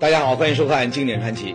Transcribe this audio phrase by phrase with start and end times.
[0.00, 1.54] 大家好，欢迎收看《经典传奇》。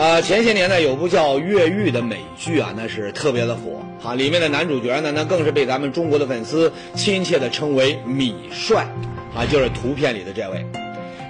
[0.00, 4.14] 啊，前些年呢，有部叫《越狱》的美剧啊，那是特别的火啊。
[4.14, 8.86] 里面的男主角呢，那更是被咱们中国的粉丝亲切的称为“米帅”，
[9.34, 10.64] 啊，就是图片里的这位。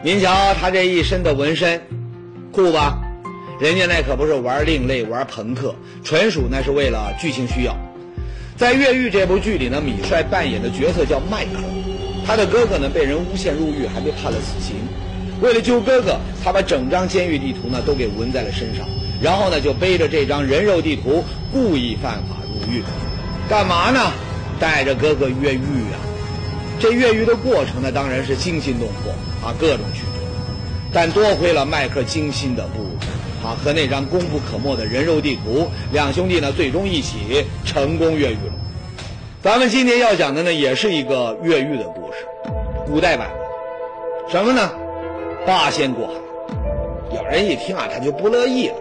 [0.03, 1.81] 您瞧他这一身的纹身，
[2.53, 2.99] 酷吧？
[3.59, 5.75] 人家那可不是玩另类、玩朋克，
[6.05, 7.75] 纯属那是为了剧情需要。
[8.55, 11.63] 在《越狱》这部剧里呢，米帅扮演的角色叫迈克，
[12.27, 14.77] 他的哥哥呢被人诬陷入狱，还被判了死刑。
[15.41, 18.87] 为了救哥哥，他把整张监狱地图呢都给纹在了身上，
[19.21, 22.83] 然后呢就背着这张人肉地图故意犯法入狱，
[23.49, 24.13] 干嘛呢？
[24.61, 25.59] 带着哥哥越狱
[25.93, 25.99] 啊！
[26.79, 29.13] 这越狱的过程呢当然是惊心动魄
[29.47, 30.23] 啊，各种曲折，
[30.93, 33.09] 但多亏了麦克精心的布置
[33.43, 38.55] 啊和那张功不可没的人肉地图，两兄弟呢最终一起成功越狱了。
[39.43, 42.19] 咱们今天要讲的呢也是一个越狱的故事，
[42.87, 43.29] 古代版，
[44.31, 44.71] 什么呢？
[45.47, 46.15] 八仙过海，
[47.15, 48.77] 有人一听啊，他就不乐意了，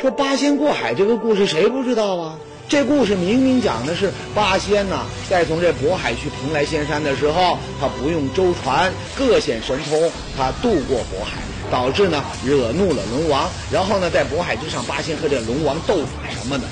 [0.00, 2.36] 说八仙过海这个故事谁不知道啊？
[2.68, 11.38] 这故事明明讲的是八仙呐，在从这渤海去蓬莱仙山的时候，他不用舟船，各显神通，他渡过渤海，
[11.70, 16.64] 导致呢惹怒了龙王，然后呢在渤海之上，八仙和这龙王斗法什么的。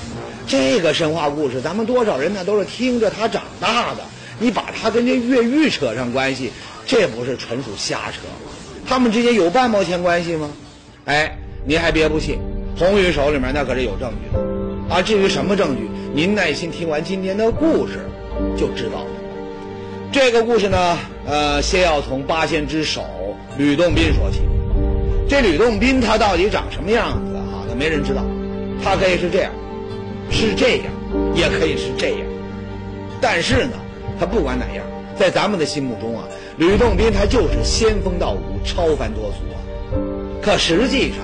[0.45, 4.01] 这个神话故事，咱们多少人呢都是听着他长大的，
[4.39, 6.51] 你把他跟这越狱扯上关系，
[6.85, 8.19] 这不是纯属瞎扯？
[8.87, 10.49] 他们之间有半毛钱关系吗？
[11.05, 12.39] 哎，您还别不信，
[12.79, 15.01] 红宇手里面那可是有证据的啊！
[15.01, 18.09] 至于什么证据，您耐心听完今天的故事
[18.57, 19.09] 就知道了。
[20.09, 23.03] 这个故事呢，呃，先要从八仙之首
[23.57, 24.39] 吕洞宾说起。
[25.27, 27.67] 这吕洞宾他到底长什么样子啊？
[27.67, 28.23] 那没人知道。
[28.81, 29.51] 他可以是这样，
[30.31, 30.85] 是这样，
[31.35, 32.19] 也可以是这样。
[33.19, 33.73] 但是呢，
[34.17, 34.85] 他不管哪样，
[35.17, 36.23] 在咱们的心目中啊。
[36.57, 39.61] 吕洞宾他就是仙风道骨、超凡脱俗啊！
[40.41, 41.19] 可实际上，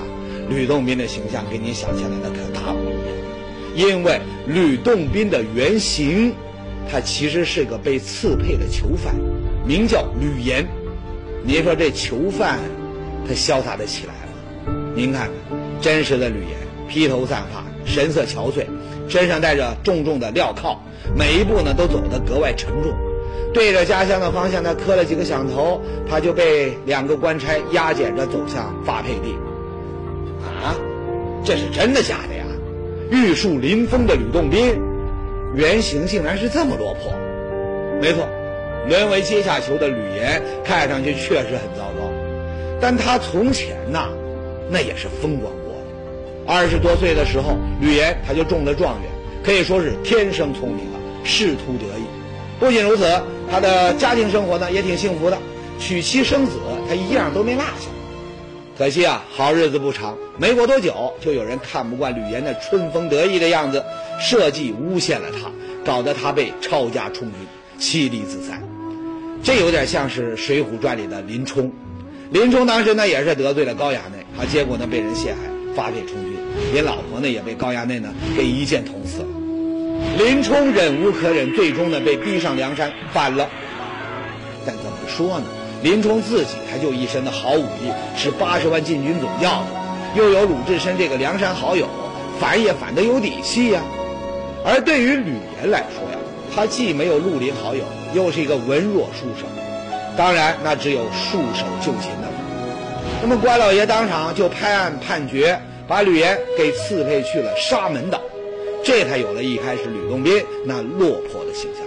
[0.48, 3.90] 吕洞宾的形象跟您想象的那可大不一样。
[3.90, 6.36] 因为吕洞宾的原型，
[6.92, 9.16] 他其实是个被赐配的囚犯，
[9.66, 10.64] 名叫吕岩。
[11.44, 12.60] 您说这囚犯，
[13.28, 14.94] 他潇洒得起来吗？
[14.96, 15.32] 您看，
[15.82, 16.56] 真实的吕岩，
[16.88, 18.68] 披头散发，神色憔悴，
[19.10, 20.78] 身上带着重重的镣铐，
[21.18, 22.94] 每一步呢都走得格外沉重。
[23.54, 29.38] 对着家乡的方向，他磕了几个响头，他就被两个官差押解着走向发配地。
[30.44, 30.76] 啊，
[31.46, 32.44] 这是真的假的呀？
[33.12, 34.76] 玉树临风的吕洞宾，
[35.54, 37.14] 原型竟然是这么落魄。
[38.02, 38.28] 没错，
[38.90, 42.10] 沦为阶下囚的吕岩看上去确实很糟糕，
[42.82, 44.10] 但他从前呐，
[44.70, 46.52] 那也是风光过的。
[46.52, 49.12] 二十多岁的时候，吕岩他就中了状元，
[49.46, 52.04] 可以说是天生聪明啊，仕途得意。
[52.60, 53.06] 不仅如此。
[53.54, 55.38] 他的家庭生活呢也挺幸福的，
[55.80, 56.54] 娶妻生子
[56.90, 57.88] 他一样都没落下。
[58.76, 63.86] 可惜啊，好日子不长，没过多久就有人看不惯吕岩那春风得意的样子，
[64.20, 65.52] 设计诬陷了他，
[65.86, 67.34] 搞得他被抄家充军，
[67.78, 68.60] 妻离子散。
[69.44, 71.72] 这有点像是《水浒传》里的林冲。
[72.32, 75.42] 林冲当时呢也是得罪了高衙内，他结果呢被人陷害，
[75.76, 76.34] 发配充军，
[76.74, 79.28] 连老婆呢也被高衙内呢给一箭捅死了。
[80.18, 83.50] 林冲忍无可忍，最终呢被逼上梁山反了。
[84.66, 85.46] 但怎么说呢？
[85.82, 89.66] 林冲自己他就一身的好武艺，是八十万禁军总教的，
[90.16, 91.90] 又有鲁智深这个梁山好友，
[92.40, 93.82] 反也反得有底气呀。
[94.64, 96.18] 而对于吕岩来说呀，
[96.56, 99.46] 他既没有绿林好友，又是一个文弱书生，
[100.16, 102.34] 当然那只有束手就擒的了。
[103.22, 108.22] 那么关老爷当场就拍案判决，把吕岩给赐配去了沙门岛。
[108.84, 111.84] 这才有了一开始吕洞宾那落魄的形象。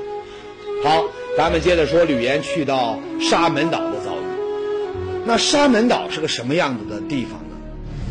[0.83, 1.05] 好，
[1.37, 5.25] 咱们接着说吕岩去到沙门岛的遭遇。
[5.25, 7.33] 那沙门岛是个什么样子的地方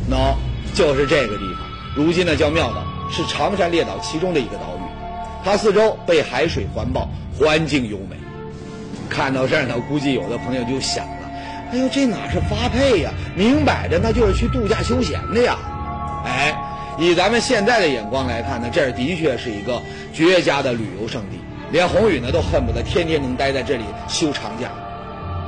[0.09, 0.15] 呢？
[0.15, 0.35] 喏，
[0.77, 1.61] 就是这个地方，
[1.95, 4.81] 如今呢叫庙岛，是长山列岛其中的一个岛屿。
[5.43, 7.09] 它四周被海水环抱，
[7.39, 8.17] 环境优美。
[9.09, 11.31] 看到这儿呢，估计有的朋友就想了：
[11.71, 13.11] 哎呦，这哪是发配呀？
[13.35, 15.57] 明摆着那就是去度假休闲的呀！
[16.25, 16.64] 哎。
[16.97, 19.81] 以咱们现在的眼光来看呢，这儿的确是一个
[20.13, 21.39] 绝佳的旅游胜地，
[21.71, 24.69] 连宏宇呢都恨不得天天能待在这里休长假。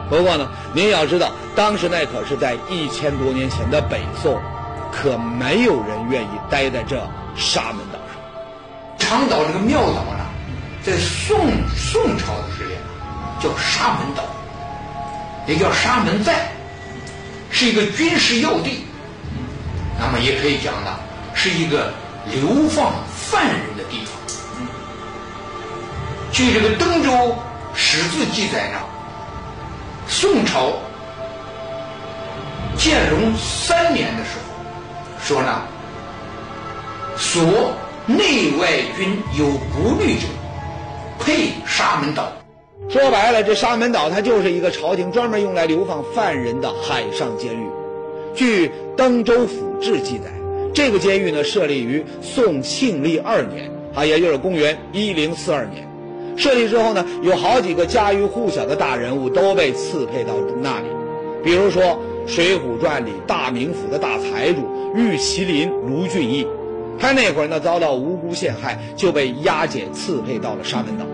[0.09, 4.39] 不过呢，您要知道，当时那可是在一千多年前的北宋，
[4.91, 6.95] 可没有人愿意待在这
[7.35, 8.17] 沙门岛上。
[8.97, 10.25] 长岛这个庙岛呢，
[10.83, 11.37] 在宋
[11.75, 12.77] 宋朝的时间
[13.39, 14.23] 叫沙门岛，
[15.47, 16.49] 也叫沙门寨，
[17.51, 18.83] 是一个军事要地。
[19.99, 21.06] 那么也可以讲呢。
[21.39, 21.93] 是一个
[22.25, 24.17] 流放犯人的地方。
[26.31, 27.35] 据这个登州
[27.75, 28.79] 史志记载呢，
[30.07, 30.73] 宋朝
[32.75, 35.61] 建隆三年的时候，说呢，
[37.15, 37.71] 所
[38.07, 38.67] 内外
[38.97, 40.25] 军有不律者，
[41.19, 42.31] 配沙门岛。
[42.89, 47.69] 说白了，这沙门岛它就是一个朝廷专门用来流放犯人的海上监狱。
[48.33, 50.31] 据《登州府志》记载，
[50.73, 55.87] 这个监狱呢设立于宋庆历二年，啊，也就是公元一零四二年。
[56.35, 60.85] 设立之后呢，有好几个家喻户晓的大人物都被赐配到那里，
[61.43, 61.83] 比如说
[62.27, 64.61] 《水浒传》里大名府的大财主
[64.95, 66.45] 玉麒麟卢俊义，
[66.99, 71.05] 他那会儿呢遭到无辜陷害，就被押解赐配到了沙门岛。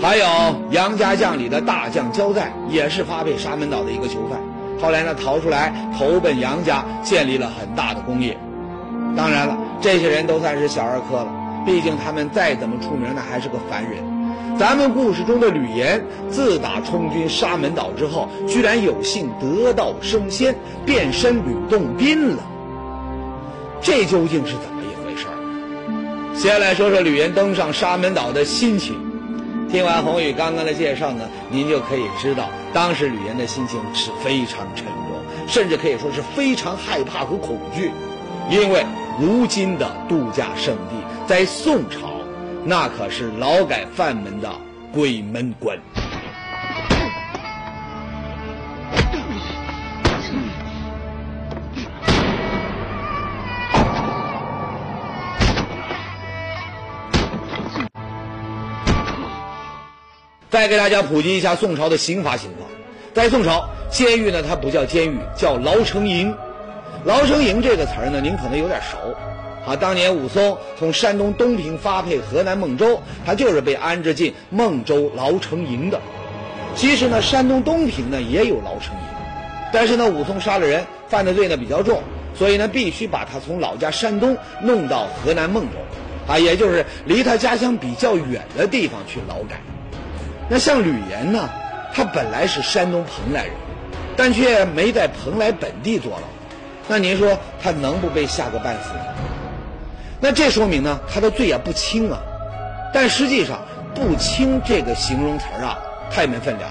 [0.00, 0.26] 还有
[0.70, 4.40] 杨家将里的大将焦赞，也是发配沙门岛的一个囚犯。
[4.80, 8.36] 后来呢，逃出来投奔杨家，建立了很大的功业。
[9.16, 11.28] 当然了，这些人都算是小儿科了，
[11.64, 14.02] 毕竟他们再怎么出名，那还是个凡人。
[14.58, 16.00] 咱们故事中的吕岩，
[16.30, 20.54] 自打充军沙门岛之后，居然有幸得道升仙，
[20.86, 22.42] 变身吕洞宾了。
[23.80, 25.26] 这究竟是怎么一回事
[26.34, 28.96] 先来说说吕岩登上沙门岛的心情。
[29.70, 37.90] 听完宏宇刚刚的介绍呢，您就可以知道，当时吕岩的心情是非常沉重，甚至可以说是非常害怕和恐惧，
[38.48, 38.86] 因为
[39.20, 42.10] 如今的度假胜地在宋朝，
[42.64, 44.50] 那可是劳改犯们的
[44.92, 45.78] 鬼门关。
[60.50, 62.68] 再给大家普及一下宋朝的刑罚情况。
[63.12, 66.34] 在宋朝，监狱呢它不叫监狱，叫牢城营。
[67.04, 68.96] 牢城营这个词儿呢，您可能有点熟。
[69.66, 76.00] 啊，当年武松从山东东平发配河南孟州，他就是被安置进孟州牢城营的。
[76.74, 79.02] 其实呢，山东东平呢也有牢城营，
[79.72, 82.02] 但是呢，武松杀了人，犯的罪呢比较重，
[82.34, 85.78] 所以呢，必须把他从老家山东弄到河南孟州，
[86.26, 89.60] 啊，也就是离他家乡比较远的地方去劳改。
[90.48, 91.48] 那像吕岩呢，
[91.94, 93.52] 他本来是山东蓬莱人，
[94.16, 96.18] 但却没在蓬莱本地坐牢，
[96.86, 98.90] 那您说他能不被吓个半死？
[100.20, 102.18] 那这说明呢，他的罪也不轻啊。
[102.92, 103.60] 但实际上
[103.94, 105.78] ，“不轻”这个形容词啊，
[106.10, 106.70] 太没分量。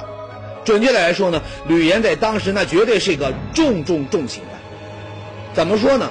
[0.63, 4.59] 准确的来说呢，吕岩在当时那绝对是一个重重重刑犯。
[5.53, 6.09] 怎么说呢？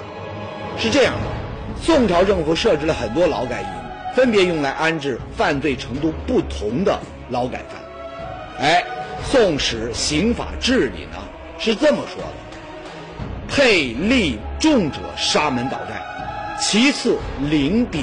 [0.78, 3.68] 是这样的，宋朝政府设置了很多劳改营，
[4.14, 6.98] 分别用来安置犯罪程度不同的。
[7.30, 7.80] 劳改犯，
[8.60, 8.84] 哎，
[9.32, 11.18] 《宋史刑法志》里呢
[11.58, 12.28] 是这么说的：
[13.54, 16.00] 配立重者沙门岛寨，
[16.58, 17.18] 其次
[17.50, 18.02] 零点，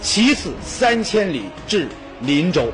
[0.00, 1.88] 其次三千里至
[2.20, 2.72] 林州。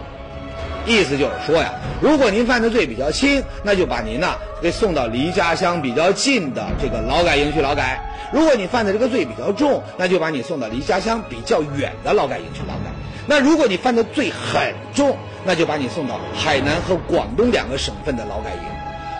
[0.86, 1.70] 意思就是说呀，
[2.00, 8.00] 如果您犯的罪比较轻，那就把您呐给送到离家乡比较近的这个劳改营去劳改；
[8.32, 12.90] 如果你犯的这个罪比较重，那就把你送到离家乡比较远的劳改营去劳改。
[13.26, 18.60] 那如果你犯的罪很重，那就把你送到海南和广东两个省份的劳改营，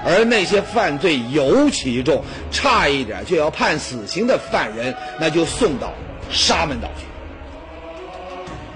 [0.07, 2.23] 而那些犯罪尤其重、
[2.53, 5.93] 差一点就要判死刑的犯人，那就送到
[6.31, 7.07] 沙门岛去。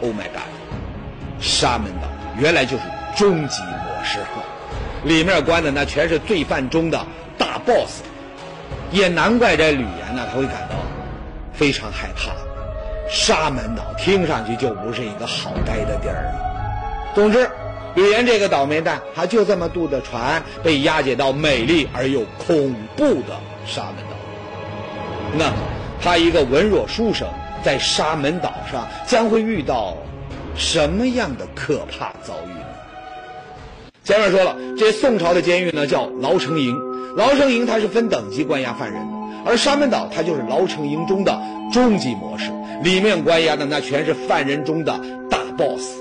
[0.04, 0.42] Oh my god！
[1.40, 2.08] 沙门岛
[2.38, 2.82] 原来就是
[3.16, 4.18] 终极模式，
[5.04, 7.06] 里面关的那全是罪犯中的
[7.38, 8.02] 大 boss，
[8.90, 10.76] 也难怪这吕岩呢他会感到
[11.52, 12.32] 非常害怕。
[13.08, 17.12] 沙门岛听上去就不是一个好待的地儿啊。
[17.14, 17.50] 总之，
[17.94, 24.16] 吕岩这个倒霉蛋，他就这么渡着船，被押解到美丽而又恐怖的沙门岛。
[25.36, 25.56] 那么，
[26.00, 27.28] 他一个文弱书生，
[27.62, 29.96] 在沙门岛上将会遇到
[30.56, 32.66] 什么样的可怕遭遇呢？
[34.04, 36.76] 前面说了，这宋朝的监狱呢叫牢城营，
[37.16, 41.40] 牢城营它是分等级关押犯人的，而沙门岛它就是牢城营中的
[41.72, 42.50] 终极模式。
[42.82, 46.00] 里面关押的那全是犯人中的大 boss，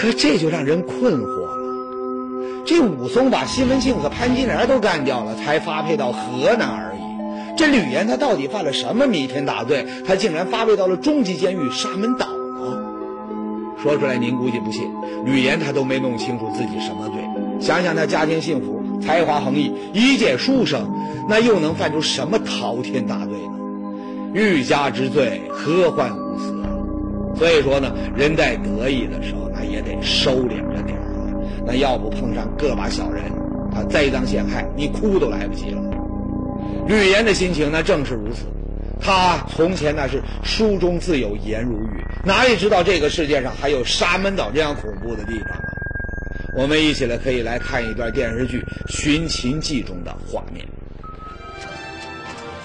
[0.00, 2.62] 可这就让人困惑了。
[2.64, 7.00] 这武松把西门庆和潘金莲都干掉了，才发配到河南而已。
[7.56, 9.84] 这吕岩他到底犯了什么弥天大罪？
[10.06, 12.78] 他竟然发配到了中级监狱沙门岛呢？
[13.82, 14.88] 说出来您估计不信，
[15.24, 17.16] 吕岩他都没弄清楚自己什么罪。
[17.58, 20.88] 想想他家庭幸福，才华横溢，一介书生，
[21.28, 23.58] 那又能犯出什么滔天大罪呢？
[24.32, 26.54] 欲加之罪，何患无辞？
[27.38, 31.32] 所以说呢，人在得意的时候，那也得收敛着点儿啊。
[31.64, 33.24] 那要不碰上个把小人，
[33.72, 35.80] 他栽赃陷害，你哭都来不及了。
[36.86, 38.46] 吕岩的心情呢，正是如此。
[39.00, 45.62] 他从前那是书中自有颜如玉，哪里知道这个世界上还有沙门岛这样恐怖的地方啊？
[46.56, 50.66] 我们一起来可以来看一段电视剧《寻秦记》中的画面。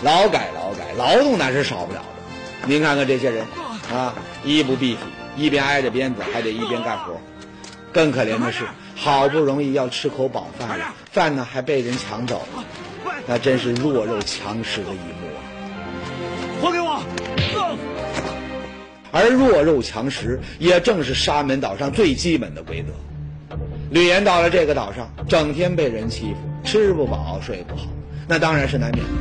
[0.01, 2.68] 劳改劳改，劳动那是少不了的。
[2.68, 3.46] 您看看这些人
[3.92, 4.13] 啊，
[4.44, 4.98] 衣不蔽体，
[5.36, 7.20] 一边挨着鞭子，还得一边干活。
[7.92, 12.63] 更可怜的是，好不容易要吃口饱饭了，饭呢还被人抢走了，
[13.28, 15.40] 那真是弱肉强食的一幕啊！
[16.62, 17.04] 还给我！
[19.12, 23.58] 而弱肉强食也正是沙门岛上最基本的规则。
[23.92, 27.86] 吕岩到了这个岛上，整天被人欺负，吃不饱睡不好，
[28.28, 29.12] 那当然是难免的。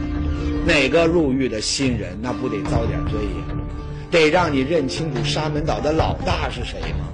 [0.64, 3.44] 哪个入狱的新人，那不得遭点罪呀？
[4.12, 7.06] 得让你认清楚沙门岛的老大是谁吗？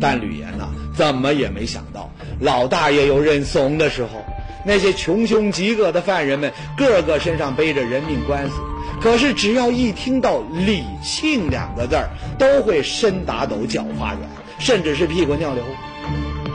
[0.00, 4.24] 但吕岩呐，怎么也没想到，老大也有认怂的时候。
[4.66, 8.54] 那些穷凶极恶的犯人们，个个身上背着人命官司，
[9.00, 14.20] 可是只要一听到李庆两个字儿，都会身打抖、脚发软，
[14.58, 15.62] 甚至是屁滚尿流。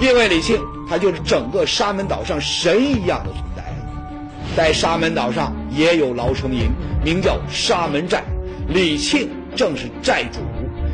[0.02, 3.64] 因为李庆，他就是整个沙门岛上神一样的存在。
[4.56, 6.72] 在沙门岛上也有牢城营，
[7.06, 8.24] 名叫沙门寨，
[8.68, 10.40] 李庆正是寨主，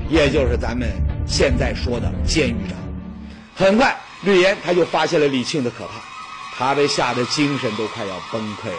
[0.10, 0.90] 也就是咱们
[1.26, 2.78] 现在说的监狱长。
[3.56, 5.94] 很快，吕岩他就发现了李庆的可怕。
[6.58, 8.78] 他被吓得精神都快要崩溃了，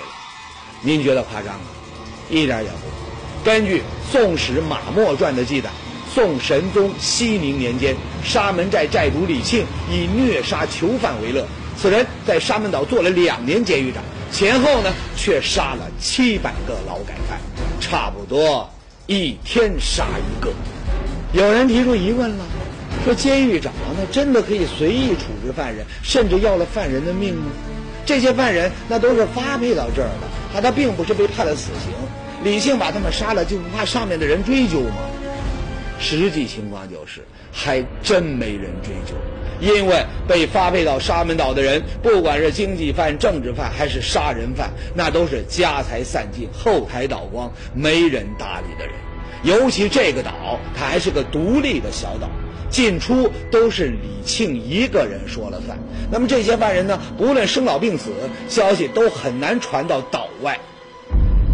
[0.81, 1.67] 您觉得夸张吗？
[2.31, 3.45] 一点也不。
[3.45, 3.79] 根据
[4.11, 5.69] 《宋史·马默传》的记载，
[6.13, 11.47] 宋神宗熙宁年间，沙门寨寨主李庆以虐杀囚犯为乐。
[11.79, 14.03] 此人在沙门岛做了两年监狱长，
[14.33, 17.39] 前后呢却杀了七百个劳改犯，
[17.79, 18.69] 差不多
[19.07, 20.53] 一天杀一个。
[21.33, 22.45] 有人提出疑问了。
[23.05, 27.53] 说监狱长那真的可以随意处置犯人，甚至要了犯人的命吗？
[28.05, 31.93] 这些犯人那都是发配到这儿的，他他并不是被判了死刑。
[32.43, 34.97] 李庆把他们杀了，就不怕上面的人追究吗？
[35.99, 37.23] 实际情况就是，
[37.53, 39.15] 还真没人追究，
[39.61, 48.95] 因为被发配到沙门岛的人，不管是经济犯、政治犯还是杀人犯，那都是家财散尽、后台倒光、没人搭理的人。
[49.43, 52.29] 尤其这个岛，它还是个独立的小岛。
[52.69, 55.79] 进出都是李庆一个人说了算。
[56.11, 58.11] 那么这些犯人呢，不论生老病死，
[58.49, 60.59] 消息都很难传到岛外。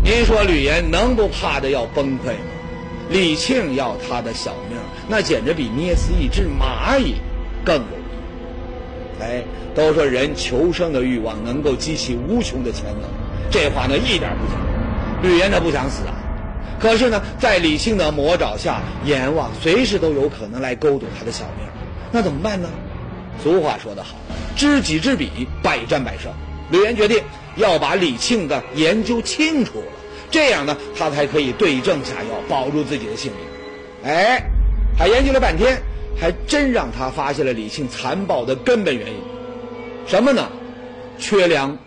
[0.03, 2.62] 您说吕岩能不怕的要崩溃吗？
[3.13, 7.17] 李庆要他的小命，那简直比捏死一只蚂蚁
[7.63, 9.23] 更容易。
[9.23, 13.11] 哎，都说人求生的欲望能够激起无穷的潜能，
[13.51, 14.59] 这话呢一点不假。
[15.23, 16.15] 吕岩他不想死啊。
[16.81, 21.67] 可是呢，在李庆的魔爪下，阎王随时都有可能来勾夺他的小命，
[22.11, 22.69] 那怎么办呢？
[23.43, 24.17] 俗话说得好，
[24.57, 26.33] 知己知彼，百战百胜。
[26.71, 27.23] 吕岩决定
[27.57, 29.87] 要把李庆的研究清楚了，
[30.33, 34.11] 这样呢，他才可以对症下药，保住自己的性命。
[34.11, 34.43] 哎，
[34.99, 35.81] 他研究了半天，
[36.19, 39.15] 还真让他发现了李庆残暴的根本原因，
[40.07, 40.49] 什么呢？
[41.19, 41.79] 缺粮。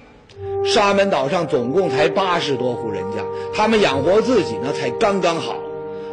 [0.63, 3.23] 沙门岛上总共才八十多户人家，
[3.53, 5.55] 他们养活自己呢才刚刚好，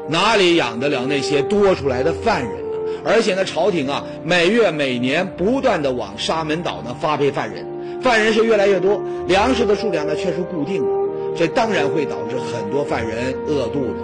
[0.08, 2.78] 哪里养得了那些多出来的犯人呢？
[3.04, 7.66] 而且呢，朝廷啊每月每年不断的往沙门岛呢发配犯人，
[8.02, 10.90] 犯人是越来越多，粮食的数量呢却是固定的，
[11.36, 13.96] 这当然会导致很多犯人饿肚子。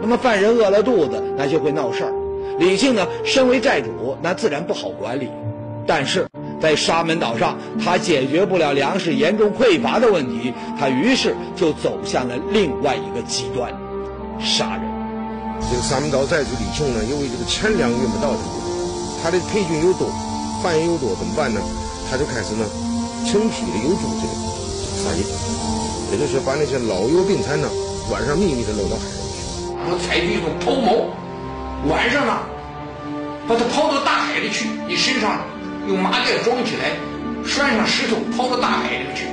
[0.00, 2.12] 那么犯人饿了肚子，那就会闹事儿。
[2.58, 5.28] 李庆呢，身为债主，那自然不好管理，
[5.86, 6.26] 但是。
[6.60, 13.74] 在沙门岛上，他解决不了粮食严重匮乏的问题，他于是就走向了另外一个极端——
[14.38, 14.82] 杀人。
[15.68, 18.30] 这个沙门岛寨主李庆呢，因为这个钱粮运不到
[19.20, 20.06] 他的配军又多，
[20.62, 21.60] 犯人又多，怎么办呢？
[22.08, 22.64] 他就开始呢，
[23.26, 24.34] 成批的有组织的
[25.02, 25.18] 杀人，
[26.12, 27.68] 也就是把那些老幼病残呢，
[28.10, 29.40] 晚上秘密的扔到海里去。
[29.88, 31.08] 我采取一种偷谋，
[31.88, 32.38] 晚上呢，
[33.48, 35.40] 把它抛到大海里去，你身上。
[35.88, 36.94] 用麻袋装起来，
[37.44, 39.24] 拴上石头，抛到大海里去。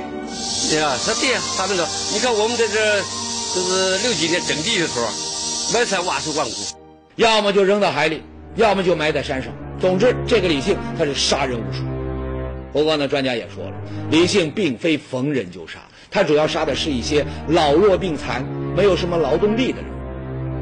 [0.68, 3.00] 对呀，他对呀，他那个，你看我们在这，
[3.54, 5.06] 就是六几年整地的时候，
[5.72, 6.56] 满山挖出万古，
[7.14, 8.24] 要么就扔到海里，
[8.56, 9.52] 要么就埋在山上。
[9.80, 11.84] 总之，这个李靖他是杀人无数。
[12.72, 13.74] 不过呢，专家也说了，
[14.10, 18.44] 李姓并非逢人就杀，他主要杀的是一些老弱病残、
[18.76, 19.86] 没有什么劳动力的人。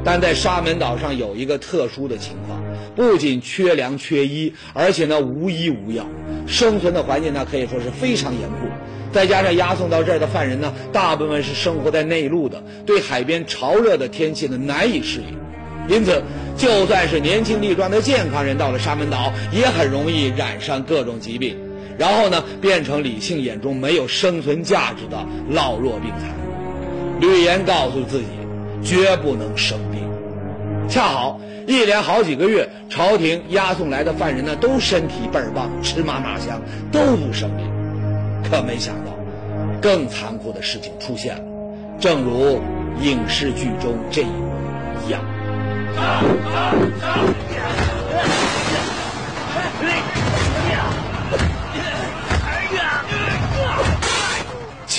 [0.03, 2.59] 但在沙门岛上有一个特殊的情况。
[2.95, 6.05] 不仅缺粮缺衣，而且呢无医无药，
[6.47, 8.67] 生存的环境呢可以说是非常严酷。
[9.13, 16.21] 再加上押送到这儿的犯人呢，大部分是生活在内陆的，对海边潮热的天气呢难以适应，因此
[16.57, 21.55] 就算是年轻力壮的健康人到了沙门岛，也很容易染上各种疾病，
[21.99, 26.29] 然后呢变成李庆眼中没有生存价值的老弱病残。
[27.19, 28.27] 吕岩告诉自己，
[28.81, 30.01] 绝不能生病。
[30.87, 31.39] 恰好。
[31.67, 36.59] 一连好几个月，朝廷押送来的犯人呢，都身体倍儿棒，吃嘛嘛香，
[36.91, 37.69] 都不生病。
[38.49, 39.11] 可没想到，
[39.79, 41.43] 更残酷的事情出现了。
[41.99, 42.59] 正如
[43.03, 44.51] 影视剧中这一幕
[45.05, 45.21] 一样。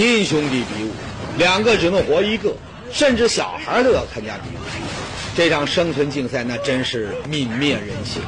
[0.00, 0.88] 亲兄弟比武，
[1.36, 2.54] 两个只能活一个，
[2.90, 4.58] 甚至小孩都要参加比武。
[5.36, 8.22] 这场生存竞赛那真是泯灭人性。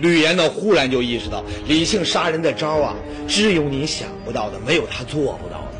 [0.00, 2.96] 吕岩呢，忽然就意识到李庆杀人的招啊，
[3.28, 5.74] 只有你想不到的，没有他做不到的。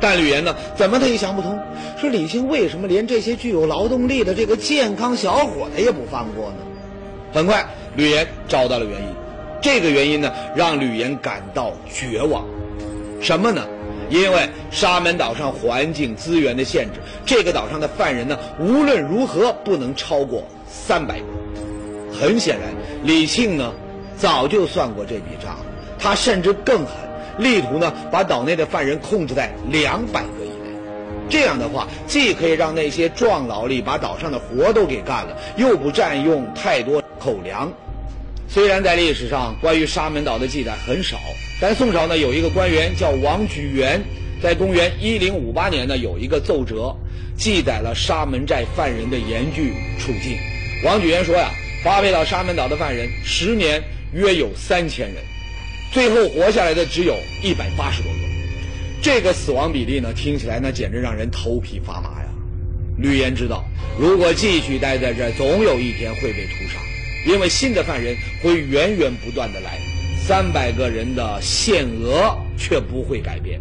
[0.00, 1.58] 但吕岩呢，怎么他也想不通，
[2.00, 6.58] 说李庆为什么连这些具有劳动力的这个健康小伙他也不放过呢？
[7.34, 7.66] 很快，
[7.96, 9.08] 吕岩找到了原因，
[9.60, 12.44] 这个原因呢，让吕岩感到绝望。
[13.20, 13.66] 什么呢？
[14.12, 21.24] 因为沙门岛上环境资源的限制，这个岛上的犯人呢，无论如何不能超过三百个。
[22.12, 22.68] 很显然，
[23.04, 23.72] 李庆呢，
[24.18, 25.56] 早就算过这笔账，
[25.98, 26.94] 他甚至更狠，
[27.38, 30.76] 力图呢把岛内的犯人控制在两百个以内。
[31.30, 37.72] 这样的话，既可以让那些壮劳力把岛上的活都给干了，又不占用太多口粮。
[38.52, 41.18] 虽然在历史上关于沙门岛的记载很少，
[41.58, 44.02] 但宋朝呢有一个官员叫王举元，
[44.42, 46.94] 在公元一零五八年呢有一个奏折，
[47.34, 50.36] 记载了沙门寨犯人的严峻处境。
[50.84, 51.50] 王举元说呀。
[51.82, 53.82] 发配到沙门岛的犯人，十年
[54.12, 55.16] 约有三千人，
[55.90, 58.18] 最后活下来的只有一百八十多个。
[59.02, 62.28] 这个死亡比例呢，听起来那简直让人头皮发麻呀。
[62.96, 63.64] 吕岩知道，
[63.98, 66.78] 如果继续待在这，总有一天会被屠杀，
[67.26, 69.78] 因为新的犯人会源源不断的来，
[70.26, 73.60] 三百个人的限额却不会改变。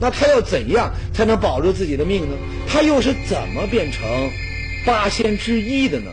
[0.00, 2.36] 那他要怎样才能保住自己的命呢？
[2.66, 4.04] 他又是怎么变成
[4.84, 6.10] 八仙之一的呢？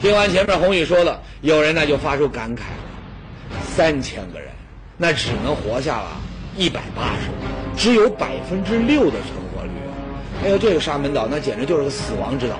[0.00, 4.48] 听完前面红宇说了，有人那就发出感慨了：三千个人，
[4.98, 6.20] 那只能活下了
[6.56, 7.30] 一百八十，
[7.80, 9.70] 只有百分之六的存活率。
[10.44, 12.58] 哎呦，这个沙门岛那简直就是个死亡之岛，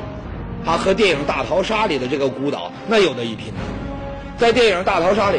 [0.67, 3.61] 它和电影《大逃杀》里的这个孤岛那有的一拼呢。
[4.37, 5.39] 在电影《大逃杀》里，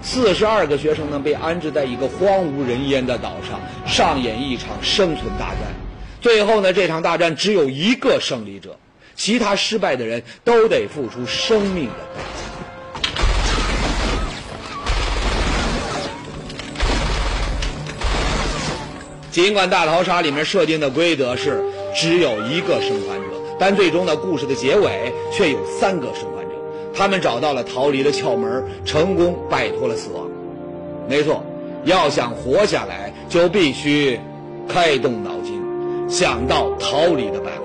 [0.00, 5.58] 四十二个学生呢被安置在一个荒无人烟的岛上，上演一场生存大战。
[6.20, 8.78] 最后呢，这场大战只有一个胜利者。
[9.16, 12.40] 其他失败的人都得付出生命的代价。
[19.30, 21.62] 尽管大逃杀里面设定的规则是
[21.94, 23.29] 只有一个生还者，
[23.60, 26.50] 但最终的故事的结尾却有三个生还者。
[26.94, 30.26] 他们找到了逃离的窍门，成功摆脱了死亡。
[31.06, 31.42] 没错，
[31.84, 34.18] 要想活下来，就必须
[34.66, 35.60] 开动脑筋，
[36.08, 37.62] 想到逃离的办法。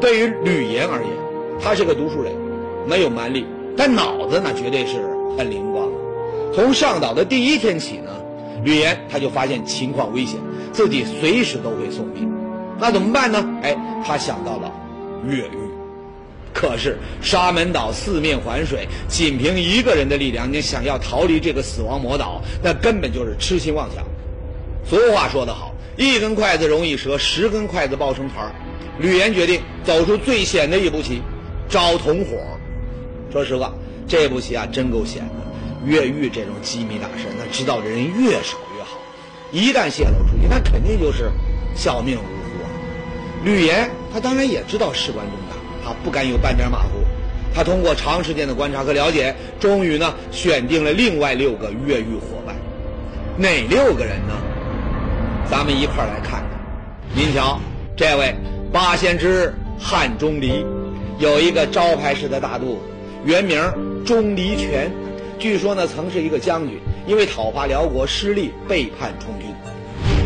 [0.00, 1.10] 对于吕岩而言，
[1.60, 2.32] 他是个读书人，
[2.88, 3.44] 没有蛮力，
[3.76, 4.96] 但脑子那绝对是
[5.36, 5.86] 很灵光。
[6.54, 8.10] 从上岛的第一天起呢，
[8.64, 10.40] 吕岩他就发现情况危险，
[10.72, 12.32] 自己随时都会送命。
[12.78, 13.46] 那怎么办呢？
[13.62, 14.72] 哎，他想到了
[15.28, 15.70] 越狱。
[16.52, 24.04] 可是沙门岛四面环水，仅凭一个人的力量，你想要逃离这个死亡魔岛，那根本就是痴心妄想。
[24.84, 28.52] 俗话说得好，一根筷子容易折，十根筷子抱成团
[28.98, 31.22] 吕岩决定走出最险的一步棋，
[31.68, 32.36] 找同伙。
[33.32, 33.72] 说实话，
[34.08, 35.34] 这步棋啊真够险的。
[35.86, 38.98] 越狱这种机密大事，那知道的人越少越好。
[39.52, 41.30] 一旦泄露出去，那肯定就是
[41.76, 42.39] 小命无。
[43.44, 46.88] 吕岩他当然也知道事关重大，他不敢有半点马虎。
[47.54, 52.54] 他通过长时间的观察和了解，终于呢选定了另外六个越狱伙伴。
[53.36, 54.34] 哪六个人呢？
[55.50, 56.50] 咱们一块儿来看看。
[57.14, 57.58] 您瞧，
[57.96, 58.34] 这位。
[58.72, 60.64] 八仙之汉钟离，
[61.18, 62.80] 有一个招牌式的大肚子，
[63.24, 63.60] 原名
[64.06, 64.88] 钟离权，
[65.40, 69.48] 据说呢曾是一个将军，因为讨伐辽国失利背叛充军。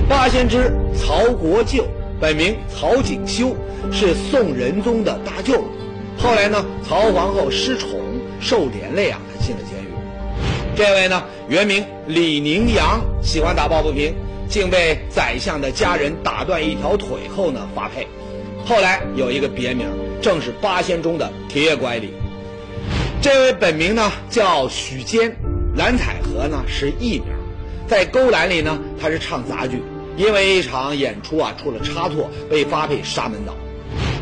[0.07, 1.87] 八仙之曹国舅，
[2.25, 3.55] 本名曹景修，
[3.93, 5.63] 是宋仁宗的大舅。
[6.17, 8.01] 后来呢，曹皇后失宠
[8.41, 9.89] 受连累啊，他进了监狱。
[10.75, 14.15] 这位呢原名李宁阳，喜欢打抱不平，
[14.49, 18.09] 竟被宰相的家人打断一条腿后呢发配。
[18.65, 19.87] 后来有一个别名，
[20.23, 22.15] 正是八仙中的铁拐李。
[23.21, 25.31] 这位本名呢叫许坚，
[25.77, 27.27] 蓝采和呢是艺名。
[27.87, 29.83] 在勾栏里呢，他是唱杂剧，
[30.17, 33.55] 因为一场演出啊出了差错，被发配沙门岛。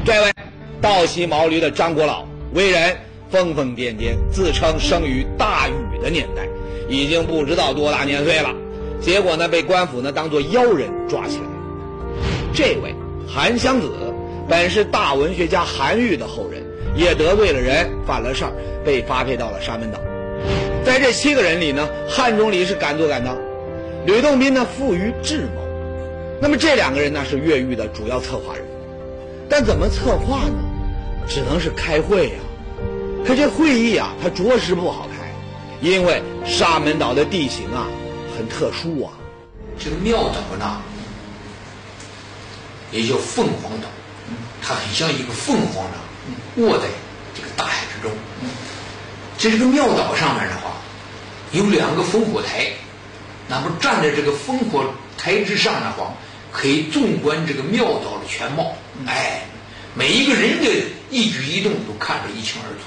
[0.05, 0.33] 这位
[0.81, 2.97] 倒骑毛驴的张国老，为人
[3.31, 6.49] 疯疯癫癫，自称生于大禹的年代，
[6.89, 8.51] 已经不知道多大年岁了。
[9.01, 11.45] 结果呢，被官府呢当做妖人抓起来。
[12.55, 12.95] 这位
[13.29, 13.89] 韩湘子。
[14.49, 16.61] 本是大文学家韩愈的后人，
[16.97, 18.53] 也得罪了人，犯了事儿，
[18.85, 20.01] 被发配到了沙门岛。
[20.85, 23.39] 在这七个人里呢，汉钟离是敢作敢当，
[24.05, 25.63] 吕洞宾呢富于智谋，
[26.43, 28.65] 那么这两个人呢是越狱的主要策划人，
[29.49, 30.59] 但怎么策划呢？
[31.29, 32.35] 只能是开会呀。
[33.25, 35.31] 可这会议啊，它着实不好开，
[35.81, 37.87] 因为沙门岛的地形啊
[38.37, 39.13] 很特殊啊。
[39.79, 40.83] 这个庙岛呢，
[42.91, 43.87] 也叫凤凰岛，
[44.61, 45.97] 它很像一个凤凰呢，
[46.57, 46.89] 卧在
[47.37, 48.11] 这个大海之中。
[49.39, 50.73] 这这个庙岛上面的话，
[51.53, 52.73] 有两个烽火台，
[53.47, 54.85] 那么站在这个烽火
[55.17, 56.13] 台之上的话，
[56.53, 58.77] 可以纵观这个庙岛的全貌。
[59.07, 59.43] 哎，
[59.95, 60.69] 每一个人的
[61.11, 62.85] 一举一动都看得一清二楚。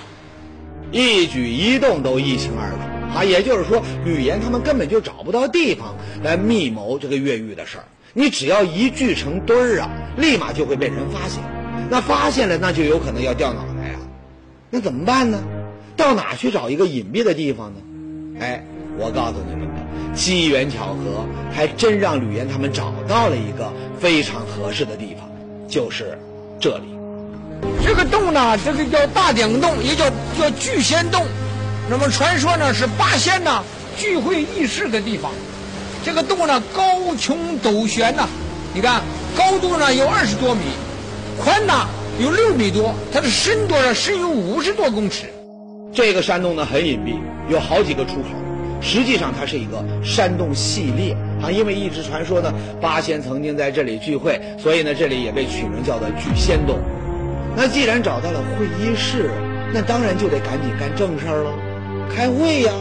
[0.92, 3.24] 一举一动都一清二楚啊！
[3.24, 7.84] 也就是说，吕岩他们根本就找不到地方来密谋这个越狱的事儿。
[8.14, 11.44] 你只要一聚成堆儿啊，立马就会被人发现。
[11.90, 14.00] 那发现了，那就有可能要掉脑袋呀。
[14.70, 15.44] 那怎么办呢？
[15.98, 17.80] 到哪去找一个隐蔽的地方呢？
[18.40, 18.66] 哎，
[18.98, 19.68] 我告诉你们，
[20.16, 25.30] 机缘巧合，还真让吕岩他们找到了一个非常合适的地方，
[25.68, 26.18] 就是
[26.60, 26.86] 这里。
[27.84, 31.26] 这个洞呢，这个叫大顶洞，也叫叫聚仙洞。
[31.90, 33.64] 那么传说呢，是八仙呢
[33.98, 35.32] 聚会议事的地方。
[36.04, 36.84] 这个洞呢，高
[37.16, 38.28] 穹陡悬呐，
[38.74, 39.02] 你看
[39.36, 40.62] 高度呢有二十多米，
[41.44, 41.74] 宽呢
[42.20, 45.26] 有六米多，它的深度呢深有五十多公尺。
[45.94, 48.30] 这个山洞呢很隐蔽，有好几个出口。
[48.82, 56.78] 实际上它是一个山洞系列啊，因为一直传说呢八仙曾经在这里聚会，所以呢这里也被取名叫做聚仙洞。
[57.56, 59.32] 那既然找到了会议室，
[59.74, 61.52] 那当然就得赶紧干正事儿了，
[62.14, 62.72] 开会呀。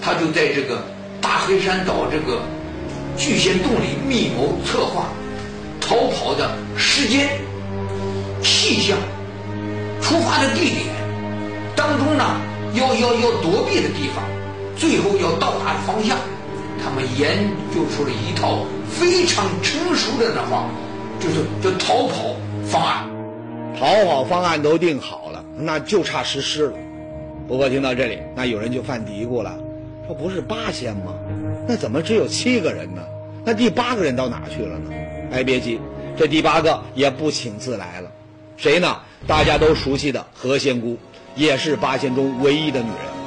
[0.00, 0.82] 他就在这个
[1.20, 2.42] 大黑山岛这个
[3.16, 5.08] 聚仙洞里密谋策划
[5.80, 7.28] 逃跑的时间、
[8.40, 8.96] 气象、
[10.00, 10.86] 出发的地点
[11.76, 12.24] 当中呢，
[12.74, 14.24] 要要要躲避的地方，
[14.82, 16.18] 最后要到达的方向，
[16.82, 20.68] 他们研究出了一套非常成熟的那话，
[21.20, 22.34] 就是叫逃跑
[22.66, 23.08] 方案。
[23.78, 26.72] 逃跑方案都定好了，那就差实施了。
[27.46, 29.56] 不过听到这里，那有人就犯嘀咕了，
[30.04, 31.14] 说不是八仙吗？
[31.68, 33.02] 那怎么只有七个人呢？
[33.44, 34.90] 那第八个人到哪去了呢？
[35.30, 35.78] 哎，别急，
[36.18, 38.10] 这第八个也不请自来了。
[38.56, 38.96] 谁呢？
[39.28, 40.98] 大家都熟悉的何仙姑，
[41.36, 43.21] 也是八仙中唯一的女人。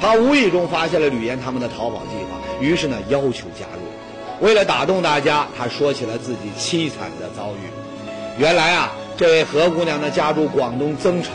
[0.00, 4.44] 她无意中发现了吕岩他们的逃跑计划，于是呢要求加入。
[4.46, 8.40] 为了打动大家，她说起了自己凄惨的遭遇。
[8.40, 8.92] 原来啊。
[9.16, 11.30] 这位何姑娘呢，家住广东增城，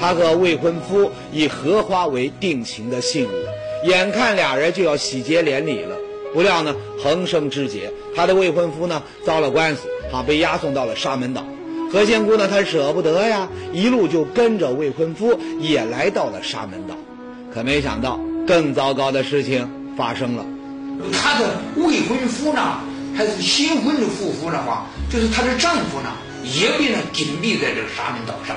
[0.00, 3.30] 她和未婚夫以荷花为定情的信物，
[3.86, 5.94] 眼看俩人就要喜结连理了，
[6.34, 11.44] 不料呢，横生枝节，她的未婚夫呢遭了官司，啊，被押送到了沙门岛。
[11.92, 16.96] 何仙姑呢，她舍不得呀，一路就跟着未婚夫也来到了沙门岛，
[17.52, 20.44] 可没想到更糟糕的事情发生了，
[21.12, 22.80] 她的未婚夫呢，
[23.16, 26.10] 还是新婚的夫妇的话，就是她的丈夫呢。
[26.44, 28.56] 也被呢紧闭在这个沙门岛上。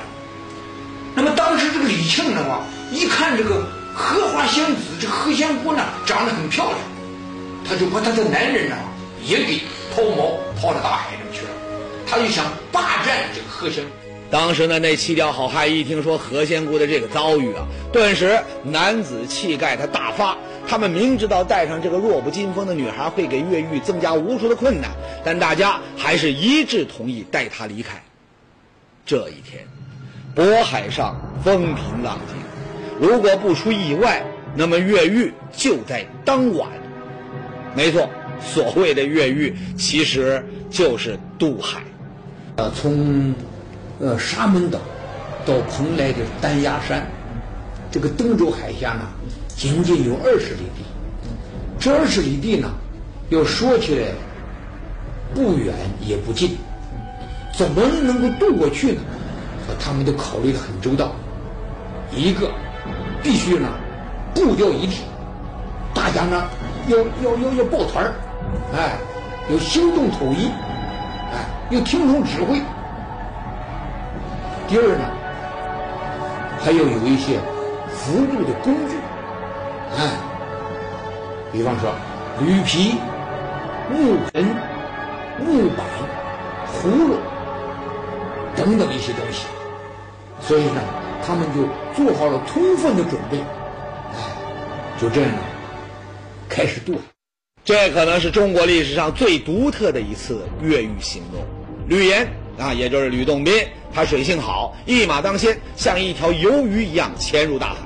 [1.15, 6.77] 那么当时这个李庆的话，一看这个荷花仙子，这何仙姑呢长得很漂亮，
[7.67, 8.77] 他就把他的男人呢
[9.25, 9.59] 也给
[9.93, 11.49] 抛锚抛到大海里去了。
[12.07, 13.83] 他就想霸占这个何仙。
[14.31, 20.37] 当时呢，那七条好汉一听说何仙姑的这个遭遇啊，顿时男子气概他大发。
[20.65, 24.91] 他们明知道带上这个弱不禁风的女孩会给越狱增加无数的困难，
[25.25, 28.01] 但大家还是一致同意带她离开。
[29.05, 29.67] 这一天，
[30.33, 32.37] 渤海上风平浪静，
[33.05, 34.23] 如果不出意外，
[34.55, 36.69] 那么越狱就在当晚。
[37.75, 38.07] 没错，
[38.39, 41.81] 所谓的越狱其实就是渡海。
[42.55, 43.33] 呃，从
[44.01, 44.79] 呃沙门岛
[45.45, 47.05] 到蓬莱的丹崖山，
[47.91, 49.01] 这个登州海峡呢？
[49.55, 50.83] 仅仅有二十里地，
[51.79, 52.67] 这二十里地呢，
[53.29, 54.07] 要说起来
[55.35, 56.57] 不远也不近，
[57.53, 59.01] 怎么能够渡过去呢？
[59.79, 61.11] 他们都考虑的很周到。
[62.13, 62.51] 一个
[63.21, 63.69] 必须呢
[64.33, 65.01] 步调一致，
[65.93, 66.43] 大家呢
[66.87, 68.13] 要要要要抱团儿，
[68.75, 68.97] 哎，
[69.51, 70.47] 要行动统一，
[71.31, 72.59] 哎，要听从指挥。
[74.71, 75.03] 第二呢，
[76.61, 77.37] 还要有一些
[77.89, 78.95] 辅助的工具。
[79.97, 80.11] 哎，
[81.51, 81.93] 比方说
[82.39, 82.95] 驴皮、
[83.89, 84.45] 木盆、
[85.39, 85.85] 木板、
[86.71, 87.17] 葫芦
[88.55, 89.45] 等等一些东西，
[90.39, 90.79] 所以呢，
[91.21, 93.39] 他们就做好了充分的准备，
[94.13, 94.23] 哎，
[94.97, 95.29] 就这样
[96.47, 96.95] 开始渡。
[97.65, 101.43] 这可能是中国历史上最独特的一次越狱行动。
[101.89, 102.25] 吕岩
[102.57, 103.53] 啊，也就是吕洞宾，
[103.93, 107.77] 他水性好，一马当先，像一条游鱼一样潜入大海。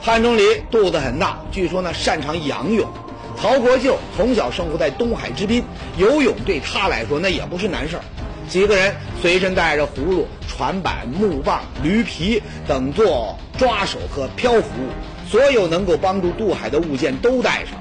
[0.00, 2.88] 汉钟离肚子很大，据说呢擅长仰泳，
[3.36, 5.64] 曹国舅从小生活在东海之滨，
[5.96, 8.02] 游泳对他来说那也不是难事儿。
[8.48, 17.78] 几个人随身带着葫芦、船板、木棒、驴皮等做抓手和漂浮物，所有能够帮助渡海的物件都带上。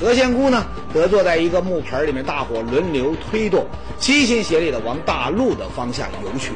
[0.00, 3.66] 何仙姑呢，则坐在一个木盆里面，大伙轮流推动，
[3.98, 6.52] 齐心协力地往大陆的方向游去。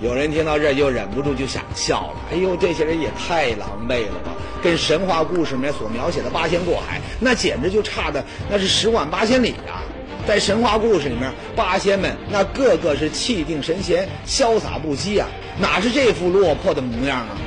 [0.00, 4.32] 有人听到这就忍不住就想笑了：“哎呦，这些人也太狼狈了吧！
[4.62, 9.82] 跟神话故事里面所描写的八仙过海，那简直就差的那是十万八千里呀！
[10.26, 15.28] 在神话故事里面，八仙们那个个是气定神闲、潇洒不羁啊，
[15.60, 17.38] 哪是这副落魄的模样啊？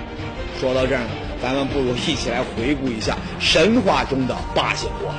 [0.60, 1.10] 说到这儿呢，
[1.42, 5.18] 咱们不如一起来回顾一下神话中的八仙过海。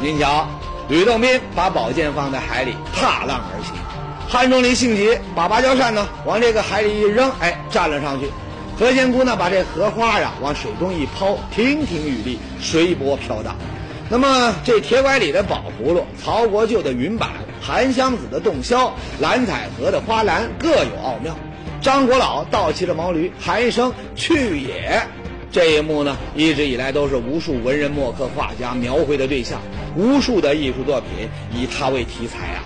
[0.00, 0.48] 您瞧，
[0.88, 3.74] 吕洞宾把宝剑放在海里，踏浪而行。
[4.28, 8.30] 汉钟离性急，把芭蕉扇呢往这个海里一扔，哎，站了上去。
[8.78, 13.54] 何仙姑呢，把这荷花呀往水中一抛，亭亭玉立，随波飘荡。
[14.08, 21.36] 那么这铁拐李的宝葫芦，曹国舅的云板，韩湘子的洞箫，蓝采和的花篮，各有奥妙。
[21.80, 25.02] 张国老倒骑着毛驴，喊一声去也。
[25.52, 29.60] 这一幕呢，一直以来都是无数文人墨客、画家描绘的对象，
[29.94, 32.64] 无数的艺术作品以它为题材啊。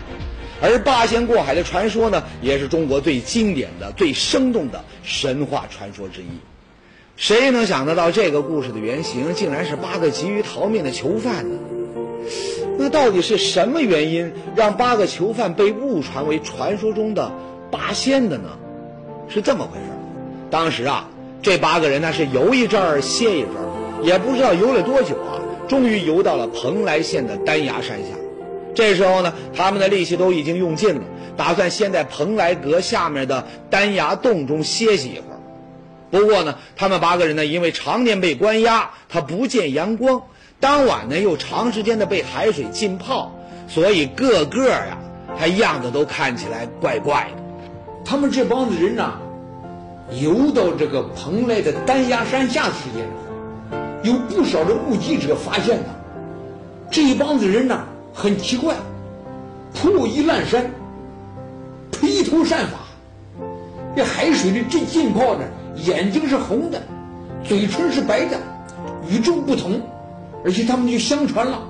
[0.62, 6.26] 而八仙过海的传说呢，也是中国最经典的、最生动的神话传说之一。
[7.16, 11.58] 谁能想得到这个故事的原型竟然是八个急于逃命的囚犯呢？
[12.78, 17.32] 那到底是什么原因让八个囚犯被误传为传说中的
[17.70, 18.50] 八仙的呢？
[19.28, 19.86] 是这么回事
[20.50, 21.08] 当时啊，
[21.46, 28.08] 这八个人呢是游一阵儿歇一阵儿，也不知道游了多久啊，终于游到了蓬莱县的丹崖山下。
[28.74, 31.02] 这时候呢，他们的力气都已经用尽了，
[31.36, 35.38] 打算先在蓬莱阁下面的丹崖洞中歇息一会儿。
[36.10, 40.22] 不过呢，他们八个人呢，因为常年被关押，他不见阳光，
[40.58, 43.32] 当晚呢又长时间的被海水浸泡，
[43.68, 44.98] 所以个个呀，
[45.38, 47.42] 他样子都看起来怪怪的。
[48.04, 49.20] 他们这帮子人呐，
[50.10, 53.06] 游到这个蓬莱的丹崖山下期间，
[54.02, 55.88] 有不少的目击者发现呢，
[56.90, 57.84] 这一帮子人呢。
[58.18, 58.74] 很奇怪，
[59.74, 60.70] 破衣烂衫，
[61.92, 62.78] 披头散发，
[63.94, 65.42] 这海水里这浸泡着，
[65.84, 66.80] 眼睛是红的，
[67.44, 68.38] 嘴唇是白的，
[69.06, 69.82] 与众不同。
[70.42, 71.60] 而且他们就相传了，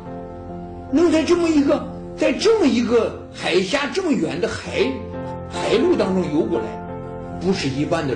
[0.92, 1.84] 能在这么一个
[2.16, 4.86] 在这么一个海峡这么远的海
[5.50, 6.64] 海路当中游过来，
[7.40, 8.14] 不是一般的。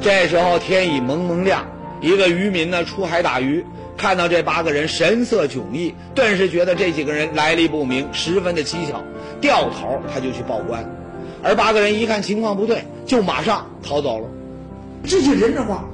[0.00, 1.64] 这时候天已蒙蒙亮，
[2.00, 3.64] 一个渔民呢出海打鱼。
[3.96, 9.02] 看到这八个人神色迥异，顿时觉得这几个人来历不明，十分的蹊跷。
[9.42, 10.82] 掉头他就去报官，
[11.42, 14.26] 而八个人一看情况不对，就马上逃走了。
[15.04, 15.84] 这些人的话，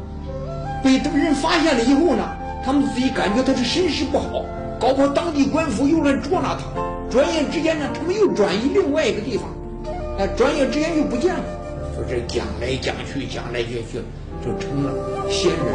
[0.85, 2.29] 被他们人发现了以后呢，
[2.65, 4.45] 他们自己感觉他是身世不好，
[4.79, 6.63] 搞不好当地官府又来捉拿他。
[7.11, 9.49] 转眼之间呢，他们又转移另外一个地方，
[10.19, 11.41] 哎，转眼之间又不见了。
[12.09, 13.99] 这讲来讲去，讲来讲去，
[14.45, 15.75] 就成了仙人。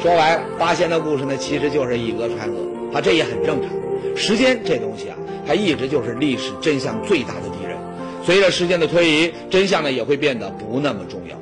[0.00, 3.70] 说完八仙的故事呢，其实就是以讹传讹，啊，这也很正常。
[4.16, 7.76] 时间这东西啊，它一直就是历史真相最大的敌人。
[8.24, 11.39] 随着时间的推移，真相呢也会变得不那么重要。